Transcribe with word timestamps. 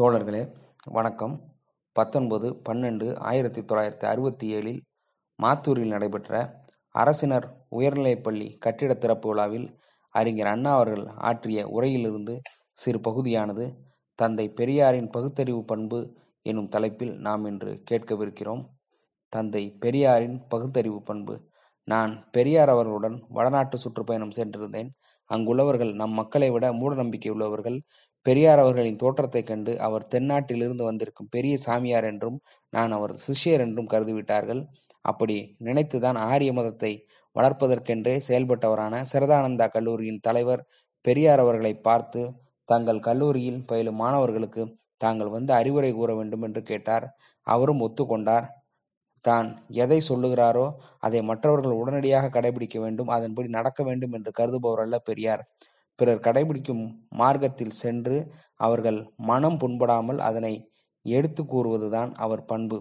தோழர்களே 0.00 0.52
வணக்கம். 0.84 1.42
பத்தொன்பது 1.92 2.60
பன்னெண்டு 2.68 3.16
ஆயிரத்தி 3.16 3.62
தொள்ளாயிரத்தி 3.62 4.04
அறுபத்தி 4.04 4.54
ஏழில் 4.54 4.80
மாத்தூரில் 5.42 5.86
நடைபெற்ற 5.86 6.62
அரசினர் 6.88 7.66
உயர்நிலைப்பள்ளி 7.70 8.58
கட்டிட 8.58 8.94
திறப்பு 8.94 9.28
விழாவில் 9.28 9.80
அறிஞர் 10.10 10.46
அண்ணா 10.46 10.74
அவர்கள் 10.74 11.06
ஆற்றிய 11.06 11.66
உரையிலிருந்து 11.66 12.40
சிறு 12.72 13.00
பகுதியானது 13.00 13.74
தந்தை 14.14 14.52
பெரியாரின் 14.52 15.10
பகுத்தறிவு 15.10 15.64
பண்பு 15.64 16.14
எனும் 16.42 16.68
தலைப்பில் 16.68 17.18
நாம் 17.18 17.44
இன்று 17.44 17.82
கேட்கவிருக்கிறோம். 17.90 18.64
தந்தை 19.28 19.76
பெரியாரின் 19.80 20.46
பகுத்தறிவு 20.48 21.02
பண்பு. 21.02 21.40
நான் 21.84 22.30
பெரியார் 22.30 22.68
அவர்களுடன் 22.68 23.24
வடநாட்டு 23.28 23.78
சுற்றுப்பயணம் 23.78 24.36
சென்றிருந்தேன். 24.36 24.88
அங்குள்ளவர்கள் 25.30 25.94
நம் 25.94 26.10
மக்களை 26.10 26.50
விட 26.50 26.72
மூட 26.72 26.94
நம்பிக்கை 26.94 27.32
உள்ளவர்கள். 27.32 27.82
பெரியார் 28.26 28.58
அவர்களின் 28.58 28.96
தோற்றத்தைக் 28.96 29.46
கண்டு 29.46 29.72
அவர் 29.78 30.08
தென்னாட்டிலிருந்து 30.14 30.84
வந்திருக்கும் 30.84 31.30
பெரிய 31.30 31.54
சாமியார் 31.58 32.04
என்றும் 32.04 32.38
நான் 32.72 32.92
அவரது 32.92 33.20
சிஷ்யர் 33.26 33.64
என்றும் 33.66 33.90
கருதிவிட்டார்கள். 33.90 34.62
அப்படி 35.04 35.36
நினைத்துதான் 35.64 36.18
ஆரிய 36.28 36.52
மதத்தை 36.52 36.92
வளர்ப்பதற்கென்றே 37.36 38.16
செயல்பட்டவரான 38.28 39.02
சிரதானந்தா 39.12 39.66
கல்லூரியின் 39.70 40.20
தலைவர் 40.20 40.62
பெரியார் 41.04 41.38
அவர்களை 41.38 41.74
பார்த்து 41.80 42.22
தங்கள் 42.68 43.00
கல்லூரியில் 43.00 43.64
பயிலும் 43.66 43.96
மாணவர்களுக்கு 43.96 44.62
தாங்கள் 45.00 45.28
வந்து 45.28 45.52
அறிவுரை 45.54 45.92
கூற 45.92 46.10
வேண்டும் 46.14 46.42
என்று 46.42 46.62
கேட்டார். 46.62 47.06
அவரும் 47.46 47.82
ஒத்துக்கொண்டார். 47.82 48.46
தான் 49.24 49.48
எதை 49.78 49.98
சொல்லுகிறாரோ 50.08 50.66
அதை 51.00 51.20
மற்றவர்கள் 51.22 51.78
உடனடியாக 51.80 52.30
கடைபிடிக்க 52.30 52.78
வேண்டும் 52.80 53.08
அதன்படி 53.08 53.48
நடக்க 53.50 53.82
வேண்டும் 53.84 54.12
என்று 54.12 54.32
கருதுபவர் 54.38 54.82
அல்ல 54.84 54.98
பெரியார். 55.00 55.42
பிறர் 55.98 56.24
கடைபிடிக்கும் 56.26 56.84
மார்க்கத்தில் 57.20 57.78
சென்று 57.82 58.16
அவர்கள் 58.66 58.98
மனம் 59.30 59.58
புண்படாமல் 59.62 60.20
அதனை 60.28 60.54
எடுத்து 61.06 61.42
கூறுவதுதான் 61.44 62.10
அவர் 62.24 62.42
பண்பு. 62.44 62.78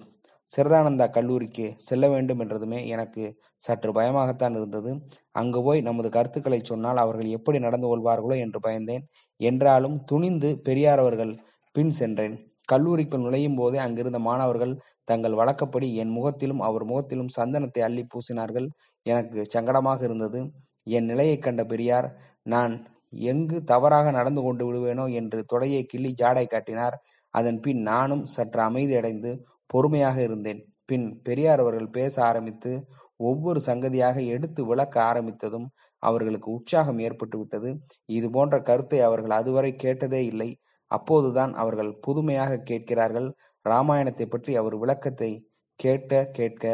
சிறதானந்தா 0.51 1.05
கல்லூரிக்கு 1.15 1.65
செல்ல 1.87 2.05
வேண்டும் 2.09 2.41
என்றதுமே 2.43 2.79
எனக்கு 2.87 3.23
சற்று 3.57 3.91
பயமாகத்தான் 3.91 4.55
இருந்தது. 4.59 4.91
அங்கு 5.31 5.59
போய் 5.63 5.81
நமது 5.81 6.09
கருத்துக்களை 6.09 6.59
சொன்னால் 6.61 7.01
அவர்கள் 7.03 7.33
எப்படி 7.37 7.59
நடந்து 7.59 7.87
கொள்வார்களோ 7.87 8.35
என்று 8.45 8.59
பயந்தேன். 8.67 9.03
என்றாலும் 9.39 9.97
துணிந்து 10.05 10.49
பெரியார் 10.67 11.01
அவர்கள் 11.03 11.33
பின் 11.75 11.93
சென்றேன். 11.99 12.35
கல்லூரிக்குள் 12.69 13.23
நுழையும் 13.25 13.57
போதே 13.59 13.77
அங்கிருந்த 13.77 14.19
மாணவர்கள் 14.19 14.73
தங்கள் 15.03 15.37
வழக்கப்படி 15.39 15.87
என் 16.03 16.15
முகத்திலும் 16.17 16.63
அவர் 16.67 16.85
முகத்திலும் 16.85 17.33
சந்தனத்தை 17.37 17.81
அள்ளி 17.87 18.03
பூசினார்கள். 18.13 18.67
எனக்கு 19.05 19.39
சங்கடமாக 19.55 20.01
இருந்தது. 20.03 20.39
என் 20.87 21.07
நிலையை 21.11 21.37
கண்ட 21.39 21.61
பெரியார் 21.65 22.07
நான் 22.53 22.73
எங்கு 23.13 23.57
தவறாக 23.63 24.11
நடந்து 24.11 24.41
கொண்டு 24.41 24.63
விடுவேனோ 24.67 25.05
என்று 25.13 25.39
தொடையை 25.53 25.81
கிள்ளி 25.85 26.11
ஜாடை 26.21 26.45
காட்டினார். 26.47 26.95
அதன் 27.33 27.59
பின் 27.59 27.81
நானும் 27.81 28.23
சற்று 28.25 28.61
அமைதியடைந்து 28.69 29.31
பொறுமையாக 29.67 30.17
இருந்தேன். 30.21 30.61
பின் 30.85 31.07
பெரியார் 31.23 31.59
அவர்கள் 31.59 31.89
பேச 31.89 32.15
ஆரம்பித்து 32.25 32.71
ஒவ்வொரு 33.19 33.59
சங்கதியாக 33.59 34.17
எடுத்து 34.35 34.61
விளக்க 34.65 34.95
ஆரம்பித்ததும் 35.01 35.67
அவர்களுக்கு 36.03 36.49
உற்சாகம் 36.51 36.99
ஏற்பட்டு 36.99 37.37
விட்டது. 37.37 37.69
இது 38.09 38.27
போன்ற 38.29 38.55
கருத்தை 38.61 38.99
அவர்கள் 38.99 39.31
அதுவரை 39.31 39.71
கேட்டதே 39.75 40.21
இல்லை. 40.25 40.49
அப்போதுதான் 40.91 41.53
அவர்கள் 41.53 41.91
புதுமையாக 41.99 42.61
கேட்கிறார்கள். 42.63 43.27
ராமாயணத்தை 43.65 44.25
பற்றி 44.27 44.51
அவர் 44.55 44.75
விளக்கத்தை 44.77 45.31
கேட்க 45.79 46.23
கேட்க 46.37 46.65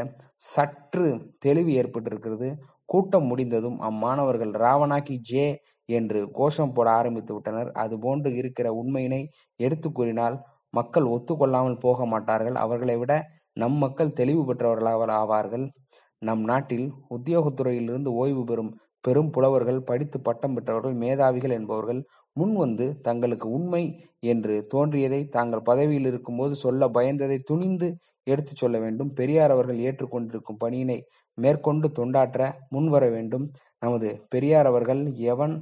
சற்று 0.54 1.08
தெளிவு 1.40 1.72
ஏற்பட்டிருக்கிறது. 1.82 2.50
கூட்டம் 2.86 3.26
முடிந்ததும் 3.26 3.80
அம்மாணவர்கள் 3.80 4.52
ராவணாக்கி 4.52 5.16
ஜே 5.22 5.46
என்று 5.86 6.32
கோஷம் 6.32 6.74
போட 6.74 6.92
ஆரம்பித்து 6.92 7.34
விட்டனர். 7.34 7.70
அதுபோன்று 7.74 8.30
இருக்கிற 8.36 8.68
உண்மையினை 8.74 9.22
எடுத்து 9.60 9.92
கூறினால் 9.92 10.36
மக்கள் 10.70 11.04
ஒத்துக்கொள்ளாமல் 11.04 11.80
போக 11.80 12.06
மாட்டார்கள். 12.06 12.56
அவர்களை 12.56 12.98
விட 12.98 13.14
நம் 13.54 13.74
மக்கள் 13.74 14.12
தெளிவு 14.12 14.44
பெற்றவர்களாக 14.46 15.06
ஆவார்கள். 15.24 15.66
நம் 16.20 16.44
நாட்டில் 16.44 16.88
உத்தியோகத்துறையிலிருந்து 17.10 18.08
ஓய்வு 18.08 18.44
பெறும் 18.44 18.72
பெரும் 19.04 19.32
புலவர்கள் 19.32 19.80
படித்து 19.82 20.18
பட்டம் 20.22 20.54
பெற்றவர்கள் 20.56 20.96
மேதாவிகள் 20.96 21.54
என்பவர்கள் 21.58 22.00
முன் 22.36 22.54
வந்து 22.56 22.86
தங்களுக்கு 23.02 23.48
உண்மை 23.50 23.84
என்று 24.24 24.56
தோன்றியதை 24.68 25.22
தாங்கள் 25.28 25.68
பதவியில் 25.70 26.08
இருக்கும்போது 26.12 26.54
சொல்ல 26.56 26.88
பயந்ததை 26.90 27.38
துணிந்து 27.44 27.88
எடுத்துச் 28.28 28.62
சொல்ல 28.62 28.78
வேண்டும். 28.80 29.10
பெரியார் 29.14 29.52
அவர்கள் 29.52 29.80
ஏற்றுக்கொண்டிருக்கும் 29.88 30.62
பணியினை 30.64 30.98
மேற்கொண்டு 31.38 31.88
தொண்டாற்ற 32.00 32.42
முன்வர 32.70 33.04
வேண்டும். 33.10 33.46
நமது 33.82 34.10
பெரியார் 34.30 34.66
அவர்கள் 34.66 35.02
எவன் 35.34 35.56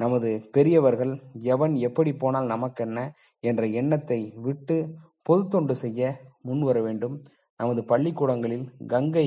நமது 0.00 0.30
பெரியவர்கள் 0.52 1.12
எவன் 1.54 1.74
எப்படி 1.86 2.10
போனால் 2.14 2.46
நமக்கென்ன 2.46 2.98
என்ற 3.44 3.62
எண்ணத்தை 3.80 4.18
விட்டு 4.42 4.76
பொது 5.22 5.42
தொண்டு 5.48 5.74
செய்ய 5.74 6.02
முன்வர 6.42 6.76
வேண்டும். 6.82 7.16
நமது 7.60 7.80
பள்ளிக்கூடங்களில் 7.84 8.66
கங்கை 8.86 9.26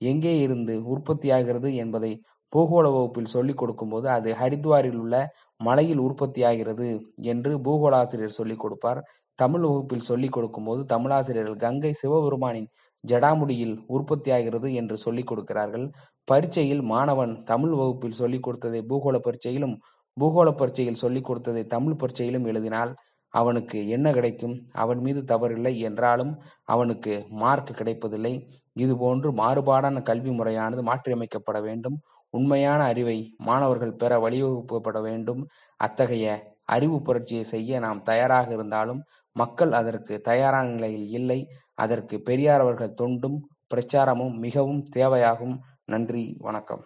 எங்கே 0.00 0.34
இருந்து 0.40 0.74
உற்பத்தியாகிறது 0.92 1.68
என்பதை 1.74 2.12
பூகோள 2.52 2.86
வகுப்பில் 2.94 3.32
சொல்லிக் 3.34 3.60
கொடுக்கும்போது 3.60 4.06
அது 4.16 4.30
ஹரித்வாரில் 4.40 4.98
உள்ள 5.02 5.14
மலையில் 5.60 6.02
உற்பத்தியாகிறது 6.06 6.88
என்று 7.32 7.50
பூகோள 7.66 7.92
ஆசிரியர் 8.02 8.38
சொல்லிக் 8.38 8.62
கொடுப்பார். 8.62 9.00
தமிழ் 9.38 9.64
வகுப்பில் 9.66 10.06
சொல்லிக் 10.10 10.34
கொடுக்கும்போது 10.36 10.80
தமிழாசிரியர்கள் 10.92 11.62
கங்கை 11.64 11.92
சிவபெருமானின் 12.02 12.68
ஜடாமுடியில் 13.04 13.76
உற்பத்தியாகிறது 13.96 14.68
என்று 14.80 14.96
சொல்லிக் 14.96 15.28
கொடுக்கிறார்கள். 15.30 15.86
பரீட்சையில் 16.24 16.82
மாணவன் 16.92 17.32
தமிழ் 17.44 17.76
வகுப்பில் 17.80 18.18
சொல்லிக் 18.22 18.44
கொடுத்ததை 18.46 18.80
பூகோள 18.90 19.16
பரீட்சையிலும் 19.26 19.76
பூகோள 20.16 20.48
பரீட்சையில் 20.60 21.00
சொல்லிக் 21.04 21.28
கொடுத்ததை 21.28 21.62
தமிழ் 21.66 21.98
பரீட்சையிலும் 22.00 22.46
எழுதினால் 22.50 22.92
அவனுக்கு 23.34 23.78
என்ன 23.88 24.06
கிடைக்கும்? 24.12 24.54
அவன் 24.82 25.00
மீது 25.00 25.20
தவறில்லை 25.32 25.72
என்றாலும் 25.88 26.32
அவனுக்கு 26.74 27.12
மார்க் 27.42 27.70
கிடைப்பதில்லை. 27.80 28.32
இதுபோன்று 28.78 29.28
மாறுபாடான 29.42 30.02
கல்வி 30.02 30.30
முறையானது 30.30 30.82
மாற்றியமைக்கப்பட 30.82 31.58
வேண்டும். 31.68 31.96
உண்மையான 32.30 32.84
அறிவை 32.84 33.34
மாணவர்கள் 33.38 33.94
பெற 33.94 34.18
வழிவகுக்கப்பட 34.18 35.00
வேண்டும். 35.02 35.48
அத்தகைய 35.76 36.56
அறிவு 36.64 37.02
புரட்சியை 37.02 37.44
செய்ய 37.44 37.78
நாம் 37.78 38.02
தயாராக 38.02 38.52
இருந்தாலும் 38.52 39.02
மக்கள் 39.32 39.72
அதற்கு 39.72 40.20
தயாரான 40.20 40.68
நிலையில் 40.68 41.08
இல்லை. 41.08 41.46
அதற்கு 41.74 42.20
பெரியார் 42.20 42.60
அவர்கள் 42.60 42.94
தொண்டும் 42.94 43.48
பிரச்சாரமும் 43.74 44.38
மிகவும் 44.38 44.84
தேவையாகும். 44.96 45.58
நன்றி 45.84 46.36
வணக்கம். 46.38 46.84